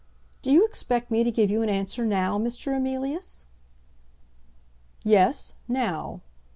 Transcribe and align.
"Do 0.41 0.51
you 0.51 0.65
expect 0.65 1.11
me 1.11 1.23
to 1.23 1.29
give 1.29 1.51
you 1.51 1.61
answer 1.61 2.03
now, 2.07 2.39
Mr. 2.39 2.75
Emilius?" 2.75 3.45
"Yes, 5.03 5.53
now." 5.67 6.21